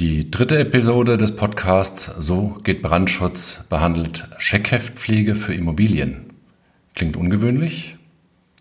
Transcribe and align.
Die 0.00 0.30
dritte 0.30 0.58
Episode 0.58 1.18
des 1.18 1.36
Podcasts 1.36 2.06
So 2.16 2.56
geht 2.64 2.80
Brandschutz 2.80 3.64
behandelt 3.68 4.26
Scheckheftpflege 4.38 5.34
für 5.34 5.52
Immobilien. 5.52 6.32
Klingt 6.94 7.18
ungewöhnlich? 7.18 7.98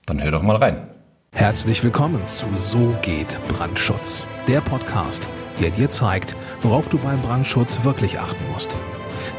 Dann 0.05 0.21
hör 0.21 0.31
doch 0.31 0.41
mal 0.41 0.57
rein. 0.57 0.89
Herzlich 1.33 1.81
willkommen 1.81 2.27
zu 2.27 2.45
So 2.55 2.93
geht 3.01 3.39
Brandschutz, 3.47 4.27
der 4.49 4.59
Podcast, 4.59 5.29
der 5.61 5.69
dir 5.69 5.89
zeigt, 5.89 6.35
worauf 6.61 6.89
du 6.89 6.97
beim 6.97 7.21
Brandschutz 7.21 7.85
wirklich 7.85 8.19
achten 8.19 8.43
musst. 8.51 8.75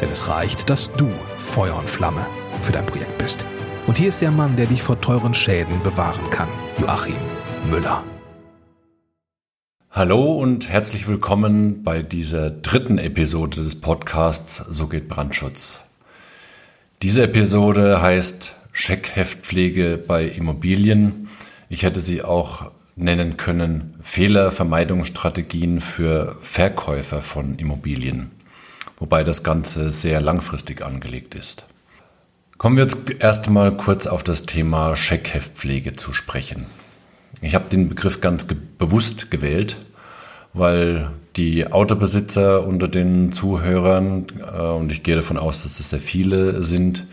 Denn 0.00 0.08
es 0.10 0.26
reicht, 0.26 0.70
dass 0.70 0.90
du 0.94 1.06
Feuer 1.36 1.76
und 1.76 1.90
Flamme 1.90 2.24
für 2.62 2.72
dein 2.72 2.86
Projekt 2.86 3.18
bist. 3.18 3.44
Und 3.86 3.98
hier 3.98 4.08
ist 4.08 4.22
der 4.22 4.30
Mann, 4.30 4.56
der 4.56 4.64
dich 4.64 4.82
vor 4.82 4.98
teuren 5.02 5.34
Schäden 5.34 5.82
bewahren 5.82 6.30
kann, 6.30 6.48
Joachim 6.80 7.16
Müller. 7.70 8.02
Hallo 9.92 10.34
und 10.34 10.68
herzlich 10.68 11.08
willkommen 11.08 11.82
bei 11.82 12.00
dieser 12.00 12.50
dritten 12.50 12.98
Episode 12.98 13.56
des 13.56 13.74
Podcasts 13.74 14.58
So 14.58 14.86
geht 14.86 15.08
Brandschutz. 15.08 15.82
Diese 17.02 17.24
Episode 17.24 18.00
heißt 18.00 18.54
Scheckheftpflege 18.70 19.98
bei 19.98 20.26
Immobilien. 20.26 21.28
Ich 21.68 21.82
hätte 21.82 22.00
sie 22.00 22.22
auch 22.22 22.70
nennen 22.94 23.36
können 23.36 23.92
Fehlervermeidungsstrategien 24.00 25.80
für 25.80 26.36
Verkäufer 26.40 27.20
von 27.20 27.56
Immobilien, 27.56 28.30
wobei 28.96 29.24
das 29.24 29.42
Ganze 29.42 29.90
sehr 29.90 30.20
langfristig 30.20 30.82
angelegt 30.82 31.34
ist. 31.34 31.66
Kommen 32.58 32.76
wir 32.76 32.84
jetzt 32.84 32.96
erst 33.18 33.48
einmal 33.48 33.76
kurz 33.76 34.06
auf 34.06 34.22
das 34.22 34.46
Thema 34.46 34.94
Scheckheftpflege 34.94 35.94
zu 35.94 36.12
sprechen. 36.14 36.66
Ich 37.42 37.54
habe 37.54 37.68
den 37.68 37.88
Begriff 37.88 38.20
ganz 38.20 38.48
ge 38.48 38.56
bewusst 38.78 39.30
gewählt, 39.30 39.76
weil 40.52 41.10
die 41.36 41.70
Autobesitzer 41.70 42.66
unter 42.66 42.88
den 42.88 43.32
Zuhörern, 43.32 44.26
äh, 44.40 44.60
und 44.60 44.92
ich 44.92 45.02
gehe 45.02 45.16
davon 45.16 45.38
aus, 45.38 45.62
dass 45.62 45.80
es 45.80 45.90
sehr 45.90 46.00
viele 46.00 46.62
sind, 46.62 47.06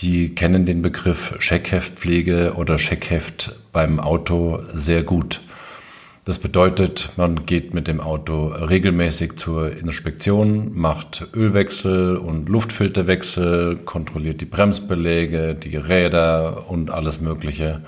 die 0.00 0.34
kennen 0.34 0.66
den 0.66 0.82
Begriff 0.82 1.34
Scheckheftpflege 1.38 2.54
oder 2.56 2.78
Scheckheft 2.78 3.56
beim 3.72 4.00
Auto 4.00 4.60
sehr 4.72 5.02
gut. 5.02 5.40
Das 6.24 6.38
bedeutet, 6.38 7.10
man 7.16 7.44
geht 7.44 7.74
mit 7.74 7.86
dem 7.86 8.00
Auto 8.00 8.46
regelmäßig 8.46 9.36
zur 9.36 9.76
Inspektion, 9.76 10.72
macht 10.74 11.26
Ölwechsel 11.34 12.16
und 12.16 12.48
Luftfilterwechsel, 12.48 13.76
kontrolliert 13.84 14.40
die 14.40 14.46
Bremsbeläge, 14.46 15.54
die 15.54 15.76
Räder 15.76 16.70
und 16.70 16.90
alles 16.90 17.20
Mögliche. 17.20 17.82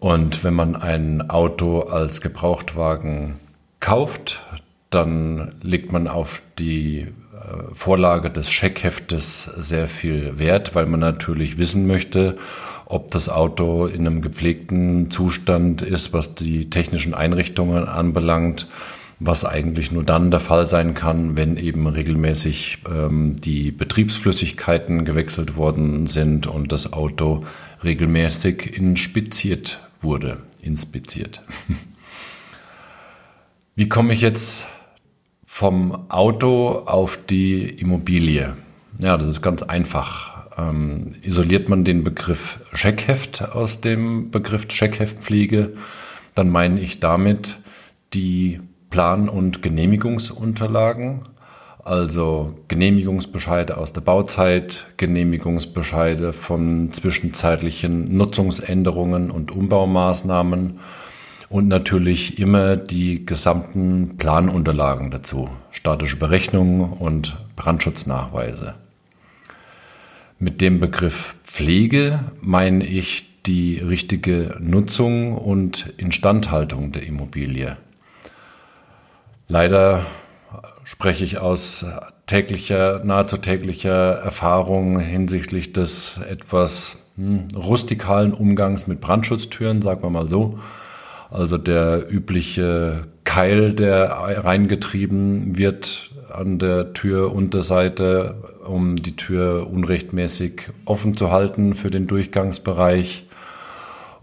Und 0.00 0.44
wenn 0.44 0.54
man 0.54 0.76
ein 0.76 1.28
Auto 1.28 1.80
als 1.80 2.20
Gebrauchtwagen 2.20 3.36
kauft, 3.80 4.44
dann 4.90 5.54
legt 5.60 5.92
man 5.92 6.08
auf 6.08 6.42
die 6.58 7.00
äh, 7.00 7.74
Vorlage 7.74 8.30
des 8.30 8.50
Scheckheftes 8.50 9.44
sehr 9.44 9.86
viel 9.86 10.38
Wert, 10.38 10.74
weil 10.74 10.86
man 10.86 11.00
natürlich 11.00 11.58
wissen 11.58 11.86
möchte, 11.86 12.36
ob 12.86 13.10
das 13.10 13.28
Auto 13.28 13.86
in 13.86 14.06
einem 14.06 14.22
gepflegten 14.22 15.10
Zustand 15.10 15.82
ist, 15.82 16.12
was 16.14 16.34
die 16.34 16.70
technischen 16.70 17.12
Einrichtungen 17.12 17.86
anbelangt, 17.86 18.66
was 19.20 19.44
eigentlich 19.44 19.92
nur 19.92 20.04
dann 20.04 20.30
der 20.30 20.40
Fall 20.40 20.66
sein 20.68 20.94
kann, 20.94 21.36
wenn 21.36 21.56
eben 21.56 21.86
regelmäßig 21.86 22.84
ähm, 22.88 23.36
die 23.36 23.72
Betriebsflüssigkeiten 23.72 25.04
gewechselt 25.04 25.56
worden 25.56 26.06
sind 26.06 26.46
und 26.46 26.72
das 26.72 26.92
Auto 26.92 27.44
regelmäßig 27.82 28.78
inspiziert 28.78 29.87
wurde, 30.00 30.42
inspiziert. 30.62 31.42
Wie 33.74 33.88
komme 33.88 34.12
ich 34.12 34.20
jetzt 34.20 34.66
vom 35.44 36.10
Auto 36.10 36.82
auf 36.86 37.18
die 37.26 37.68
Immobilie? 37.68 38.56
Ja, 38.98 39.16
das 39.16 39.28
ist 39.28 39.42
ganz 39.42 39.62
einfach. 39.62 40.46
Ähm, 40.58 41.12
isoliert 41.22 41.68
man 41.68 41.84
den 41.84 42.02
Begriff 42.02 42.58
Scheckheft 42.72 43.42
aus 43.42 43.80
dem 43.80 44.30
Begriff 44.30 44.66
Scheckheftpflege, 44.68 45.74
dann 46.34 46.50
meine 46.50 46.80
ich 46.80 46.98
damit 46.98 47.60
die 48.14 48.60
Plan- 48.90 49.28
und 49.28 49.62
Genehmigungsunterlagen, 49.62 51.20
also 51.88 52.54
Genehmigungsbescheide 52.68 53.78
aus 53.78 53.92
der 53.92 54.02
Bauzeit, 54.02 54.88
Genehmigungsbescheide 54.98 56.32
von 56.32 56.92
zwischenzeitlichen 56.92 58.16
Nutzungsänderungen 58.16 59.30
und 59.30 59.50
Umbaumaßnahmen 59.50 60.80
und 61.48 61.68
natürlich 61.68 62.38
immer 62.38 62.76
die 62.76 63.24
gesamten 63.24 64.18
Planunterlagen 64.18 65.10
dazu, 65.10 65.48
statische 65.70 66.16
Berechnungen 66.16 66.92
und 66.92 67.38
Brandschutznachweise. 67.56 68.74
Mit 70.38 70.60
dem 70.60 70.80
Begriff 70.80 71.36
Pflege 71.44 72.20
meine 72.40 72.84
ich 72.84 73.42
die 73.46 73.78
richtige 73.78 74.56
Nutzung 74.60 75.36
und 75.36 75.94
Instandhaltung 75.96 76.92
der 76.92 77.06
Immobilie. 77.06 77.78
Leider 79.48 80.04
spreche 80.84 81.24
ich 81.24 81.38
aus 81.38 81.86
täglicher, 82.26 83.02
nahezu 83.04 83.36
täglicher 83.36 84.12
Erfahrung 84.12 84.98
hinsichtlich 84.98 85.72
des 85.72 86.20
etwas 86.28 86.98
hm, 87.16 87.48
rustikalen 87.54 88.32
Umgangs 88.32 88.86
mit 88.86 89.00
Brandschutztüren, 89.00 89.82
sagen 89.82 90.02
wir 90.02 90.10
mal 90.10 90.28
so. 90.28 90.58
Also 91.30 91.58
der 91.58 92.10
übliche 92.10 93.06
Keil, 93.24 93.74
der 93.74 94.10
reingetrieben 94.10 95.58
wird 95.58 96.10
an 96.30 96.58
der 96.58 96.92
Türunterseite, 96.94 98.42
um 98.66 98.96
die 98.96 99.16
Tür 99.16 99.68
unrechtmäßig 99.70 100.70
offen 100.84 101.16
zu 101.16 101.30
halten 101.30 101.74
für 101.74 101.90
den 101.90 102.06
Durchgangsbereich. 102.06 103.26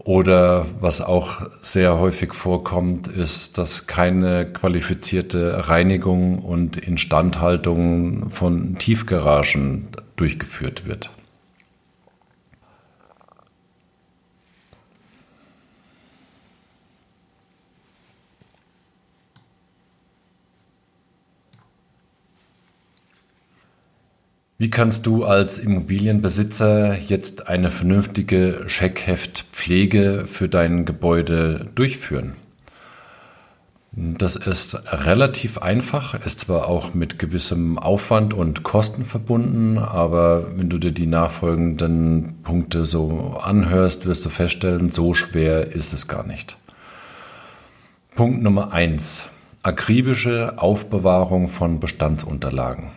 Oder 0.06 0.66
was 0.80 1.00
auch 1.00 1.42
sehr 1.62 1.98
häufig 1.98 2.32
vorkommt, 2.32 3.08
ist, 3.08 3.58
dass 3.58 3.88
keine 3.88 4.46
qualifizierte 4.46 5.68
Reinigung 5.68 6.38
und 6.38 6.76
Instandhaltung 6.76 8.30
von 8.30 8.76
Tiefgaragen 8.78 9.88
durchgeführt 10.14 10.86
wird. 10.86 11.10
Wie 24.58 24.70
kannst 24.70 25.04
du 25.04 25.26
als 25.26 25.58
Immobilienbesitzer 25.58 26.96
jetzt 26.96 27.46
eine 27.46 27.70
vernünftige 27.70 28.64
Scheckheftpflege 28.66 30.24
für 30.26 30.48
dein 30.48 30.86
Gebäude 30.86 31.66
durchführen? 31.74 32.36
Das 33.92 34.34
ist 34.36 34.80
relativ 34.90 35.58
einfach, 35.58 36.14
ist 36.24 36.40
zwar 36.40 36.68
auch 36.68 36.94
mit 36.94 37.18
gewissem 37.18 37.78
Aufwand 37.78 38.32
und 38.32 38.62
Kosten 38.62 39.04
verbunden, 39.04 39.76
aber 39.76 40.56
wenn 40.56 40.70
du 40.70 40.78
dir 40.78 40.92
die 40.92 41.06
nachfolgenden 41.06 42.42
Punkte 42.42 42.86
so 42.86 43.36
anhörst, 43.38 44.06
wirst 44.06 44.24
du 44.24 44.30
feststellen, 44.30 44.88
so 44.88 45.12
schwer 45.12 45.66
ist 45.66 45.92
es 45.92 46.08
gar 46.08 46.26
nicht. 46.26 46.56
Punkt 48.14 48.42
Nummer 48.42 48.72
eins: 48.72 49.28
Akribische 49.62 50.54
Aufbewahrung 50.56 51.46
von 51.46 51.78
Bestandsunterlagen. 51.78 52.92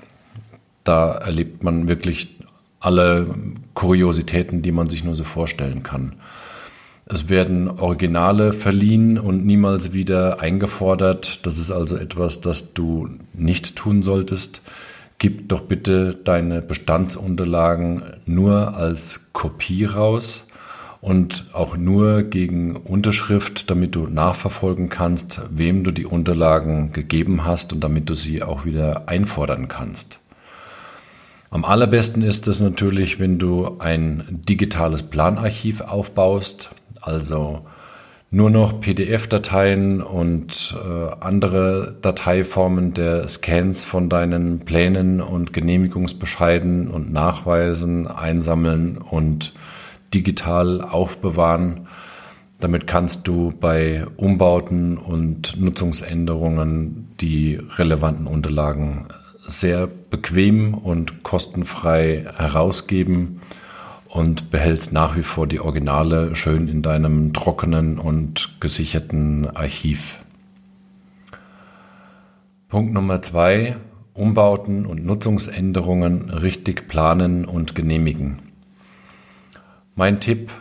Da 0.89 1.11
erlebt 1.11 1.63
man 1.63 1.87
wirklich 1.87 2.35
alle 2.79 3.27
Kuriositäten, 3.75 4.63
die 4.63 4.71
man 4.71 4.89
sich 4.89 5.03
nur 5.03 5.13
so 5.13 5.23
vorstellen 5.23 5.83
kann. 5.83 6.13
Es 7.05 7.29
werden 7.29 7.69
Originale 7.69 8.53
verliehen 8.53 9.19
und 9.19 9.45
niemals 9.45 9.93
wieder 9.93 10.39
eingefordert. 10.41 11.45
Das 11.45 11.59
ist 11.59 11.69
also 11.69 11.95
etwas, 11.95 12.41
das 12.41 12.73
du 12.73 13.07
nicht 13.33 13.75
tun 13.75 14.01
solltest. 14.01 14.63
Gib 15.19 15.47
doch 15.49 15.61
bitte 15.61 16.15
deine 16.23 16.59
Bestandsunterlagen 16.59 18.01
nur 18.25 18.75
als 18.75 19.27
Kopie 19.31 19.85
raus 19.85 20.47
und 21.01 21.45
auch 21.53 21.77
nur 21.77 22.23
gegen 22.23 22.77
Unterschrift, 22.77 23.69
damit 23.69 23.93
du 23.93 24.07
nachverfolgen 24.07 24.89
kannst, 24.89 25.41
wem 25.51 25.83
du 25.83 25.91
die 25.91 26.07
Unterlagen 26.07 26.93
gegeben 26.93 27.45
hast 27.45 27.73
und 27.73 27.83
damit 27.83 28.09
du 28.09 28.15
sie 28.15 28.41
auch 28.41 28.65
wieder 28.65 29.07
einfordern 29.07 29.67
kannst. 29.67 30.19
Am 31.51 31.65
allerbesten 31.65 32.21
ist 32.21 32.47
es 32.47 32.59
natürlich, 32.59 33.19
wenn 33.19 33.39
du 33.39 33.77
ein 33.79 34.39
digitales 34.47 35.01
Planarchiv 35.01 35.81
aufbaust, 35.81 36.69
also 37.01 37.65
nur 38.29 38.51
noch 38.51 38.79
PDF-Dateien 38.79 40.03
und 40.03 40.77
äh, 40.77 41.15
andere 41.19 41.97
Dateiformen 42.01 42.93
der 42.93 43.27
Scans 43.27 43.85
von 43.85 44.09
deinen 44.09 44.59
Plänen 44.59 45.19
und 45.21 45.51
Genehmigungsbescheiden 45.51 46.87
und 46.87 47.11
Nachweisen 47.11 48.07
einsammeln 48.07 48.99
und 48.99 49.53
digital 50.13 50.81
aufbewahren. 50.83 51.87
Damit 52.59 52.85
kannst 52.85 53.27
du 53.27 53.53
bei 53.59 54.05
Umbauten 54.17 54.99
und 54.99 55.59
Nutzungsänderungen 55.59 57.07
die 57.19 57.59
relevanten 57.77 58.27
Unterlagen 58.27 59.07
sehr 59.49 59.87
bequem 59.87 60.73
und 60.73 61.23
kostenfrei 61.23 62.25
herausgeben 62.37 63.41
und 64.07 64.49
behältst 64.51 64.93
nach 64.93 65.15
wie 65.15 65.23
vor 65.23 65.47
die 65.47 65.59
Originale 65.59 66.35
schön 66.35 66.67
in 66.67 66.81
deinem 66.81 67.33
trockenen 67.33 67.99
und 67.99 68.59
gesicherten 68.59 69.47
Archiv. 69.47 70.23
Punkt 72.67 72.93
Nummer 72.93 73.21
zwei, 73.21 73.77
Umbauten 74.13 74.85
und 74.85 75.05
Nutzungsänderungen 75.05 76.29
richtig 76.29 76.87
planen 76.87 77.45
und 77.45 77.73
genehmigen. 77.73 78.39
Mein 79.95 80.19
Tipp, 80.19 80.51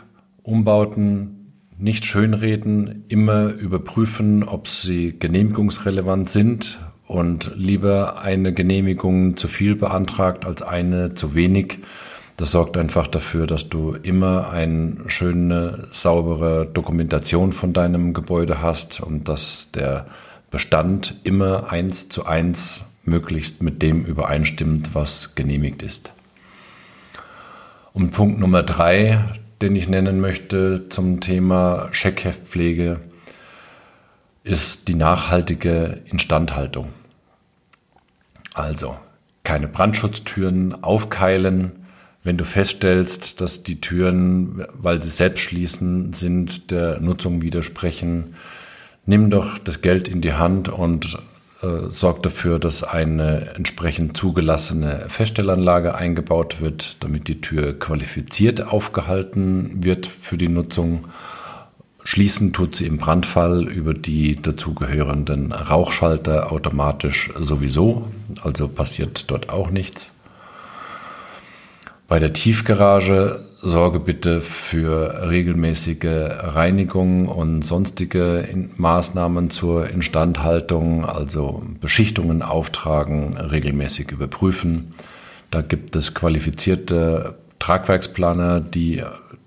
Umbauten 0.42 1.52
nicht 1.76 2.04
schönreden, 2.04 3.04
immer 3.08 3.52
überprüfen, 3.52 4.42
ob 4.42 4.66
sie 4.66 5.18
genehmigungsrelevant 5.18 6.28
sind 6.28 6.80
und 7.08 7.52
lieber 7.56 8.20
eine 8.20 8.52
Genehmigung 8.52 9.36
zu 9.36 9.48
viel 9.48 9.74
beantragt 9.74 10.44
als 10.44 10.62
eine 10.62 11.14
zu 11.14 11.34
wenig. 11.34 11.78
Das 12.36 12.52
sorgt 12.52 12.76
einfach 12.76 13.08
dafür, 13.08 13.46
dass 13.46 13.68
du 13.68 13.94
immer 13.94 14.50
eine 14.50 14.98
schöne, 15.06 15.88
saubere 15.90 16.66
Dokumentation 16.66 17.52
von 17.52 17.72
deinem 17.72 18.12
Gebäude 18.12 18.62
hast 18.62 19.00
und 19.00 19.28
dass 19.28 19.72
der 19.72 20.06
Bestand 20.50 21.18
immer 21.24 21.72
eins 21.72 22.08
zu 22.08 22.26
eins 22.26 22.84
möglichst 23.04 23.62
mit 23.62 23.82
dem 23.82 24.04
übereinstimmt, 24.04 24.94
was 24.94 25.34
genehmigt 25.34 25.82
ist. 25.82 26.12
Und 27.94 28.10
Punkt 28.10 28.38
Nummer 28.38 28.62
drei, 28.62 29.24
den 29.62 29.74
ich 29.74 29.88
nennen 29.88 30.20
möchte 30.20 30.84
zum 30.88 31.20
Thema 31.20 31.88
Scheckheftpflege, 31.90 33.00
ist 34.44 34.88
die 34.88 34.94
nachhaltige 34.94 36.02
Instandhaltung. 36.06 36.88
Also 38.58 38.96
keine 39.44 39.68
Brandschutztüren 39.68 40.82
aufkeilen, 40.82 41.86
wenn 42.24 42.36
du 42.36 42.44
feststellst, 42.44 43.40
dass 43.40 43.62
die 43.62 43.80
Türen, 43.80 44.66
weil 44.74 45.00
sie 45.00 45.10
selbst 45.10 45.40
schließen, 45.40 46.12
sind, 46.12 46.72
der 46.72 47.00
Nutzung 47.00 47.40
widersprechen. 47.40 48.34
Nimm 49.06 49.30
doch 49.30 49.58
das 49.58 49.80
Geld 49.80 50.08
in 50.08 50.20
die 50.20 50.34
Hand 50.34 50.68
und 50.68 51.16
äh, 51.62 51.88
sorgt 51.88 52.26
dafür, 52.26 52.58
dass 52.58 52.82
eine 52.82 53.54
entsprechend 53.54 54.16
zugelassene 54.16 55.06
Feststellanlage 55.08 55.94
eingebaut 55.94 56.60
wird, 56.60 56.96
damit 57.02 57.28
die 57.28 57.40
Tür 57.40 57.78
qualifiziert 57.78 58.66
aufgehalten 58.66 59.84
wird 59.84 60.06
für 60.08 60.36
die 60.36 60.48
Nutzung. 60.48 61.06
Schließen 62.10 62.54
tut 62.54 62.74
sie 62.74 62.86
im 62.86 62.96
Brandfall 62.96 63.68
über 63.68 63.92
die 63.92 64.40
dazugehörenden 64.40 65.52
Rauchschalter 65.52 66.50
automatisch 66.50 67.30
sowieso, 67.36 68.08
also 68.42 68.66
passiert 68.66 69.30
dort 69.30 69.50
auch 69.50 69.70
nichts. 69.70 70.10
Bei 72.06 72.18
der 72.18 72.32
Tiefgarage 72.32 73.44
sorge 73.60 74.00
bitte 74.00 74.40
für 74.40 75.28
regelmäßige 75.28 76.30
Reinigung 76.44 77.26
und 77.26 77.60
sonstige 77.60 78.48
Maßnahmen 78.78 79.50
zur 79.50 79.90
Instandhaltung, 79.90 81.04
also 81.04 81.62
Beschichtungen 81.78 82.40
auftragen, 82.40 83.36
regelmäßig 83.36 84.12
überprüfen. 84.12 84.94
Da 85.50 85.60
gibt 85.60 85.94
es 85.94 86.14
qualifizierte 86.14 87.34
Tragwerksplaner, 87.58 88.60
die 88.60 89.02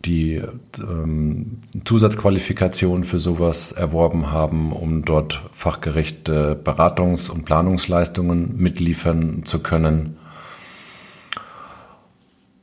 die 0.06 0.42
ähm, 0.80 1.60
Zusatzqualifikation 1.86 3.04
für 3.04 3.20
sowas 3.20 3.72
erworben 3.72 4.32
haben, 4.32 4.72
um 4.72 5.04
dort 5.04 5.44
fachgerechte 5.52 6.60
Beratungs- 6.62 7.30
und 7.30 7.46
Planungsleistungen 7.46 8.58
mitliefern 8.58 9.44
zu 9.44 9.60
können. 9.60 10.18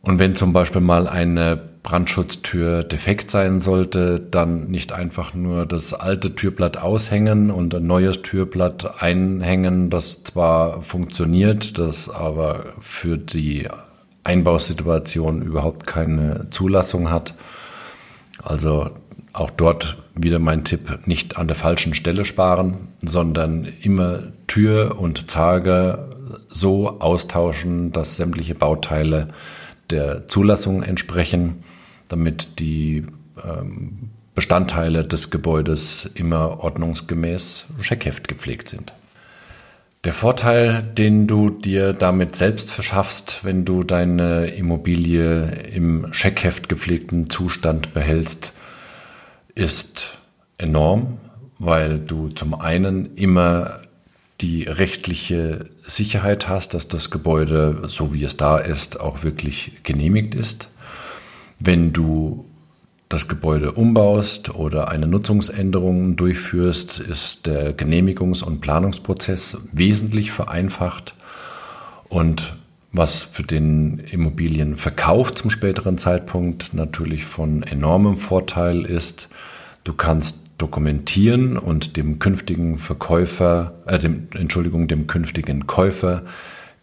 Und 0.02 0.18
wenn 0.18 0.34
zum 0.34 0.52
Beispiel 0.52 0.80
mal 0.80 1.06
eine 1.06 1.60
Brandschutztür 1.82 2.82
defekt 2.82 3.30
sein 3.30 3.60
sollte, 3.60 4.20
dann 4.20 4.68
nicht 4.68 4.92
einfach 4.92 5.34
nur 5.34 5.64
das 5.64 5.94
alte 5.94 6.34
Türblatt 6.34 6.76
aushängen 6.76 7.50
und 7.50 7.74
ein 7.74 7.86
neues 7.86 8.22
Türblatt 8.22 9.02
einhängen, 9.02 9.90
das 9.90 10.22
zwar 10.22 10.82
funktioniert, 10.82 11.78
das 11.78 12.10
aber 12.10 12.74
für 12.80 13.16
die 13.16 13.68
Einbausituation 14.28 15.40
überhaupt 15.40 15.86
keine 15.86 16.48
Zulassung 16.50 17.10
hat. 17.10 17.34
Also 18.42 18.90
auch 19.32 19.50
dort 19.50 19.96
wieder 20.14 20.38
mein 20.38 20.64
Tipp, 20.64 21.06
nicht 21.06 21.38
an 21.38 21.48
der 21.48 21.56
falschen 21.56 21.94
Stelle 21.94 22.24
sparen, 22.24 22.88
sondern 23.02 23.66
immer 23.80 24.24
Tür 24.46 24.98
und 24.98 25.30
Zarge 25.30 26.10
so 26.46 27.00
austauschen, 27.00 27.90
dass 27.92 28.16
sämtliche 28.16 28.54
Bauteile 28.54 29.28
der 29.90 30.28
Zulassung 30.28 30.82
entsprechen, 30.82 31.56
damit 32.08 32.58
die 32.58 33.06
ähm, 33.42 34.10
Bestandteile 34.34 35.06
des 35.06 35.30
Gebäudes 35.30 36.10
immer 36.14 36.60
ordnungsgemäß 36.60 37.66
Scheckheft 37.80 38.28
gepflegt 38.28 38.68
sind. 38.68 38.92
Der 40.04 40.12
Vorteil, 40.12 40.82
den 40.82 41.26
du 41.26 41.50
dir 41.50 41.92
damit 41.92 42.36
selbst 42.36 42.70
verschaffst, 42.70 43.40
wenn 43.42 43.64
du 43.64 43.82
deine 43.82 44.46
Immobilie 44.46 45.50
im 45.74 46.12
Scheckheft 46.12 46.68
gepflegten 46.68 47.28
Zustand 47.30 47.94
behältst, 47.94 48.54
ist 49.56 50.18
enorm, 50.56 51.18
weil 51.58 51.98
du 51.98 52.28
zum 52.28 52.54
einen 52.54 53.16
immer 53.16 53.80
die 54.40 54.62
rechtliche 54.62 55.64
Sicherheit 55.80 56.48
hast, 56.48 56.74
dass 56.74 56.86
das 56.86 57.10
Gebäude, 57.10 57.82
so 57.88 58.14
wie 58.14 58.22
es 58.22 58.36
da 58.36 58.58
ist, 58.58 59.00
auch 59.00 59.24
wirklich 59.24 59.80
genehmigt 59.82 60.36
ist. 60.36 60.68
Wenn 61.58 61.92
du 61.92 62.47
das 63.08 63.26
Gebäude 63.26 63.72
umbaust 63.72 64.54
oder 64.54 64.88
eine 64.88 65.06
Nutzungsänderung 65.06 66.16
durchführst, 66.16 67.00
ist 67.00 67.46
der 67.46 67.76
Genehmigungs- 67.76 68.44
und 68.44 68.60
Planungsprozess 68.60 69.58
wesentlich 69.72 70.30
vereinfacht. 70.30 71.14
Und 72.08 72.56
was 72.92 73.24
für 73.24 73.42
den 73.42 73.98
Immobilienverkauf 73.98 75.34
zum 75.34 75.50
späteren 75.50 75.98
Zeitpunkt 75.98 76.74
natürlich 76.74 77.24
von 77.24 77.62
enormem 77.62 78.16
Vorteil 78.16 78.84
ist, 78.84 79.28
du 79.84 79.94
kannst 79.94 80.40
dokumentieren 80.58 81.56
und 81.56 81.96
dem 81.96 82.18
künftigen 82.18 82.78
Verkäufer, 82.78 83.74
äh, 83.86 83.98
dem, 83.98 84.28
Entschuldigung, 84.34 84.88
dem 84.88 85.06
künftigen 85.06 85.66
Käufer 85.66 86.24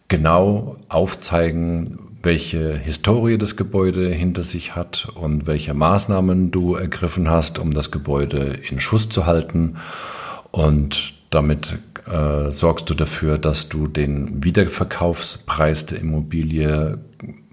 genau 0.08 0.76
aufzeigen, 0.88 1.98
welche 2.26 2.76
Historie 2.76 3.38
das 3.38 3.54
Gebäude 3.54 4.10
hinter 4.10 4.42
sich 4.42 4.74
hat 4.74 5.08
und 5.14 5.46
welche 5.46 5.74
Maßnahmen 5.74 6.50
du 6.50 6.74
ergriffen 6.74 7.30
hast, 7.30 7.60
um 7.60 7.70
das 7.70 7.92
Gebäude 7.92 8.58
in 8.68 8.80
Schuss 8.80 9.08
zu 9.08 9.26
halten. 9.26 9.76
Und 10.50 11.14
damit 11.30 11.78
äh, 12.10 12.50
sorgst 12.50 12.90
du 12.90 12.94
dafür, 12.94 13.38
dass 13.38 13.68
du 13.68 13.86
den 13.86 14.42
Wiederverkaufspreis 14.42 15.86
der 15.86 16.00
Immobilie 16.00 16.98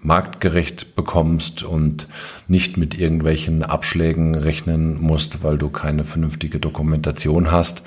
marktgerecht 0.02 0.96
bekommst 0.96 1.62
und 1.62 2.08
nicht 2.48 2.76
mit 2.76 2.98
irgendwelchen 2.98 3.62
Abschlägen 3.62 4.34
rechnen 4.34 5.00
musst, 5.00 5.44
weil 5.44 5.60
du 5.60 5.70
keine 5.70 6.04
vernünftige 6.04 6.60
Dokumentation 6.60 7.52
hast 7.52 7.84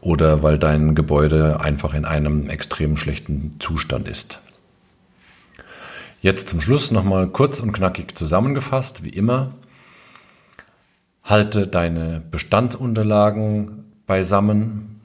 oder 0.00 0.42
weil 0.42 0.58
dein 0.58 0.96
Gebäude 0.96 1.60
einfach 1.60 1.94
in 1.94 2.04
einem 2.04 2.50
extrem 2.50 2.96
schlechten 2.96 3.52
Zustand 3.60 4.08
ist. 4.08 4.40
Jetzt 6.24 6.48
zum 6.48 6.62
Schluss 6.62 6.90
nochmal 6.90 7.28
kurz 7.28 7.60
und 7.60 7.72
knackig 7.72 8.16
zusammengefasst, 8.16 9.04
wie 9.04 9.10
immer. 9.10 9.52
Halte 11.22 11.66
deine 11.66 12.22
Bestandsunterlagen 12.30 13.84
beisammen, 14.06 15.02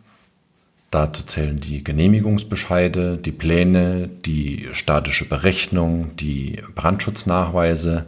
Dazu 0.91 1.23
zählen 1.23 1.59
die 1.59 1.83
Genehmigungsbescheide, 1.83 3.17
die 3.17 3.33
Pläne, 3.33 4.07
die 4.07 4.69
statische 4.71 5.27
Berechnung, 5.27 6.15
die 6.15 6.63
Brandschutznachweise. 6.73 8.05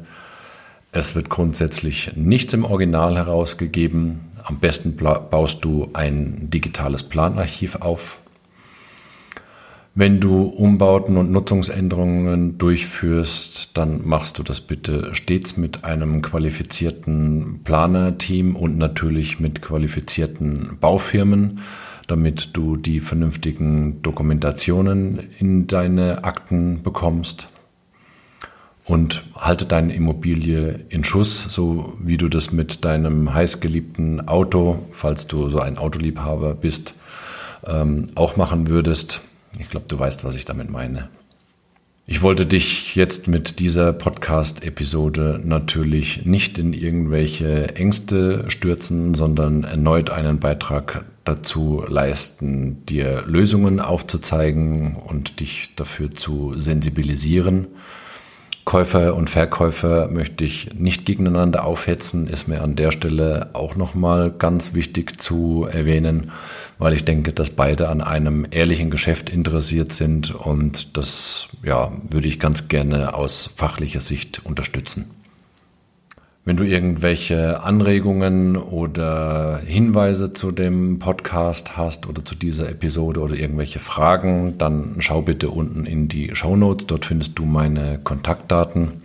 Es 0.93 1.13
wird 1.13 1.29
grundsätzlich 1.29 2.13
nichts 2.15 2.53
im 2.53 2.63
Original 2.63 3.17
herausgegeben. 3.17 4.31
Am 4.45 4.59
besten 4.59 4.95
baust 4.95 5.65
du 5.65 5.89
ein 5.93 6.49
digitales 6.49 7.03
Planarchiv 7.03 7.75
auf. 7.75 8.20
Wenn 9.93 10.19
du 10.19 10.43
Umbauten 10.43 11.17
und 11.17 11.31
Nutzungsänderungen 11.31 12.57
durchführst, 12.57 13.77
dann 13.77 14.07
machst 14.07 14.39
du 14.39 14.43
das 14.43 14.61
bitte 14.61 15.13
stets 15.13 15.57
mit 15.57 15.83
einem 15.83 16.21
qualifizierten 16.21 17.59
Planerteam 17.63 18.55
und 18.55 18.77
natürlich 18.77 19.39
mit 19.39 19.61
qualifizierten 19.61 20.77
Baufirmen 20.79 21.59
damit 22.11 22.57
du 22.57 22.75
die 22.75 22.99
vernünftigen 22.99 24.01
Dokumentationen 24.01 25.29
in 25.39 25.67
deine 25.67 26.25
Akten 26.25 26.83
bekommst. 26.83 27.47
und 28.83 29.23
halte 29.35 29.65
deine 29.65 29.93
Immobilie 29.93 30.83
in 30.89 31.05
Schuss, 31.05 31.45
so 31.47 31.93
wie 31.99 32.17
du 32.17 32.27
das 32.27 32.51
mit 32.51 32.83
deinem 32.83 33.33
heißgeliebten 33.33 34.27
Auto, 34.27 34.79
falls 34.91 35.27
du 35.27 35.47
so 35.47 35.59
ein 35.59 35.77
Autoliebhaber 35.77 36.55
bist, 36.55 36.95
ähm, 37.65 38.09
auch 38.15 38.35
machen 38.35 38.67
würdest. 38.67 39.21
Ich 39.59 39.69
glaube, 39.69 39.85
du 39.87 39.97
weißt, 39.97 40.23
was 40.23 40.35
ich 40.35 40.45
damit 40.45 40.69
meine. 40.69 41.09
Ich 42.07 42.21
wollte 42.23 42.45
dich 42.45 42.95
jetzt 42.95 43.27
mit 43.27 43.59
dieser 43.59 43.93
Podcast-Episode 43.93 45.39
natürlich 45.43 46.25
nicht 46.25 46.57
in 46.57 46.73
irgendwelche 46.73 47.75
Ängste 47.75 48.49
stürzen, 48.49 49.13
sondern 49.13 49.63
erneut 49.63 50.09
einen 50.09 50.39
Beitrag 50.39 51.05
dazu 51.23 51.83
leisten, 51.87 52.85
dir 52.85 53.23
Lösungen 53.27 53.79
aufzuzeigen 53.79 54.95
und 54.95 55.39
dich 55.39 55.73
dafür 55.75 56.11
zu 56.11 56.53
sensibilisieren. 56.57 57.67
Käufer 58.65 59.15
und 59.15 59.29
Verkäufer 59.29 60.07
möchte 60.07 60.43
ich 60.43 60.73
nicht 60.73 61.05
gegeneinander 61.05 61.65
aufhetzen, 61.65 62.27
ist 62.27 62.47
mir 62.47 62.61
an 62.61 62.75
der 62.75 62.91
Stelle 62.91 63.49
auch 63.53 63.75
nochmal 63.75 64.31
ganz 64.31 64.73
wichtig 64.73 65.19
zu 65.19 65.67
erwähnen, 65.69 66.31
weil 66.77 66.93
ich 66.93 67.03
denke, 67.03 67.33
dass 67.33 67.49
beide 67.49 67.89
an 67.89 68.01
einem 68.01 68.45
ehrlichen 68.49 68.89
Geschäft 68.89 69.29
interessiert 69.29 69.93
sind 69.93 70.31
und 70.33 70.97
das 70.97 71.47
ja, 71.63 71.91
würde 72.09 72.27
ich 72.27 72.39
ganz 72.39 72.67
gerne 72.67 73.15
aus 73.15 73.49
fachlicher 73.55 74.01
Sicht 74.01 74.45
unterstützen. 74.45 75.20
Wenn 76.43 76.57
du 76.57 76.63
irgendwelche 76.63 77.61
Anregungen 77.61 78.57
oder 78.57 79.59
Hinweise 79.63 80.33
zu 80.33 80.51
dem 80.51 80.97
Podcast 80.97 81.77
hast 81.77 82.07
oder 82.07 82.25
zu 82.25 82.33
dieser 82.33 82.67
Episode 82.67 83.19
oder 83.19 83.35
irgendwelche 83.35 83.77
Fragen, 83.77 84.57
dann 84.57 84.95
schau 84.97 85.21
bitte 85.21 85.51
unten 85.51 85.85
in 85.85 86.07
die 86.07 86.35
Show 86.35 86.55
Notes. 86.55 86.87
Dort 86.87 87.05
findest 87.05 87.37
du 87.37 87.45
meine 87.45 87.99
Kontaktdaten. 88.03 89.03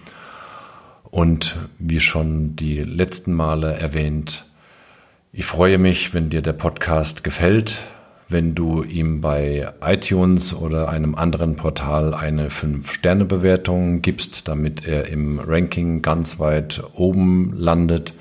Und 1.10 1.58
wie 1.78 2.00
schon 2.00 2.56
die 2.56 2.82
letzten 2.82 3.34
Male 3.34 3.74
erwähnt, 3.74 4.46
ich 5.30 5.44
freue 5.44 5.76
mich, 5.76 6.14
wenn 6.14 6.30
dir 6.30 6.40
der 6.40 6.54
Podcast 6.54 7.22
gefällt, 7.22 7.82
wenn 8.28 8.54
du 8.54 8.82
ihm 8.82 9.20
bei 9.20 9.72
iTunes 9.80 10.52
oder 10.52 10.88
einem 10.88 11.14
anderen 11.14 11.56
Portal 11.56 12.12
eine 12.14 12.48
5-Sterne-Bewertung 12.48 14.02
gibst, 14.02 14.48
damit 14.48 14.86
er 14.86 15.08
im 15.08 15.38
Ranking 15.38 16.02
ganz 16.02 16.40
weit 16.40 16.82
oben 16.94 17.52
landet, 17.54 18.14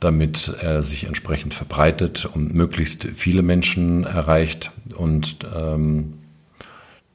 damit 0.00 0.52
er 0.60 0.82
sich 0.82 1.04
entsprechend 1.04 1.54
verbreitet 1.54 2.26
und 2.26 2.52
möglichst 2.52 3.08
viele 3.14 3.42
Menschen 3.42 4.04
erreicht 4.04 4.72
und 4.96 5.38
ähm, 5.54 6.14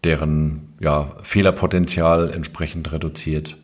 deren 0.05 0.69
ja, 0.79 1.13
Fehlerpotenzial 1.23 2.31
entsprechend 2.31 2.91
reduziert. 2.93 3.57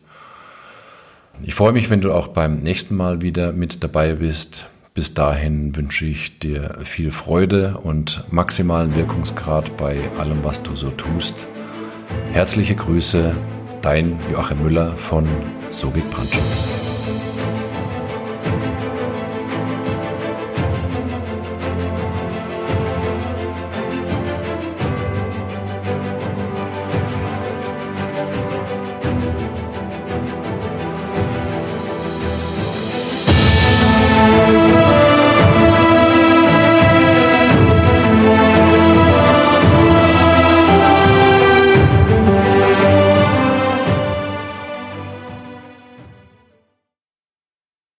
Ich 1.42 1.54
freue 1.54 1.72
mich, 1.72 1.90
wenn 1.90 2.00
du 2.00 2.12
auch 2.12 2.28
beim 2.28 2.58
nächsten 2.58 2.94
Mal 2.94 3.22
wieder 3.22 3.52
mit 3.52 3.82
dabei 3.82 4.14
bist. 4.14 4.68
Bis 4.96 5.12
dahin 5.12 5.76
wünsche 5.76 6.06
ich 6.06 6.38
dir 6.38 6.78
viel 6.82 7.10
Freude 7.10 7.76
und 7.76 8.24
maximalen 8.30 8.96
Wirkungsgrad 8.96 9.76
bei 9.76 9.98
allem, 10.18 10.42
was 10.42 10.62
du 10.62 10.74
so 10.74 10.90
tust. 10.90 11.46
Herzliche 12.32 12.76
Grüße, 12.76 13.36
dein 13.82 14.18
Joachim 14.32 14.62
Müller 14.62 14.96
von 14.96 15.28
So 15.68 15.90
geht 15.90 16.10
Brandschutz. 16.10 16.64